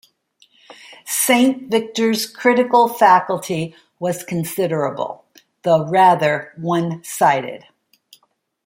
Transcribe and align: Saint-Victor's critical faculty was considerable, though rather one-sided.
Saint-Victor's 1.05 2.25
critical 2.25 2.87
faculty 2.87 3.75
was 3.99 4.23
considerable, 4.23 5.23
though 5.61 5.85
rather 5.87 6.53
one-sided. 6.57 7.65